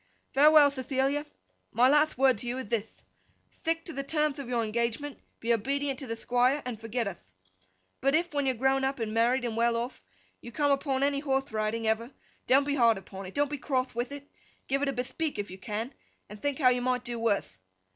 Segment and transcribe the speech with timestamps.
[0.33, 1.27] Farewell, Thethilia!
[1.71, 3.03] My latht wordth to you ith thith,
[3.53, 7.31] Thtick to the termth of your engagement, be obedient to the Thquire, and forget uth.
[7.99, 10.01] But if, when you're grown up and married and well off,
[10.41, 12.09] you come upon any horthe riding ever,
[12.47, 14.27] don't be hard upon it, don't be croth with it,
[14.67, 15.93] give it a Bethpeak if you can,
[16.27, 17.59] and think you might do wurth.